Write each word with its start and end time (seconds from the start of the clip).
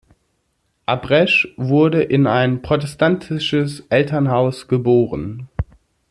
Abresch 0.87 1.53
wurde 1.57 2.01
in 2.01 2.25
ein 2.25 2.63
protestantisches 2.63 3.81
Elternhaus 3.91 4.67
geboren. 4.67 5.47